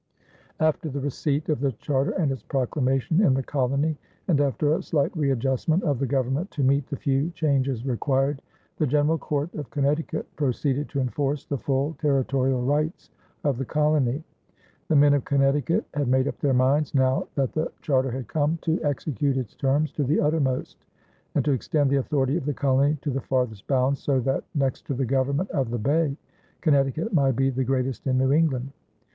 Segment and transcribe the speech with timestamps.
[0.59, 4.81] After the receipt of the charter and its proclamation in the colony and after a
[4.81, 8.41] slight readjustment of the government to meet the few changes required,
[8.77, 13.11] the general court of Connecticut proceeded to enforce the full territorial rights
[13.43, 14.23] of the colony.
[14.87, 18.57] The men of Connecticut had made up their minds, now that the charter had come,
[18.63, 20.83] to execute its terms to the uttermost
[21.35, 24.87] and to extend the authority of the colony to the farthest bounds, so that, next
[24.87, 26.17] to the government of the Bay,
[26.61, 28.71] Connecticut might be the greatest in New England.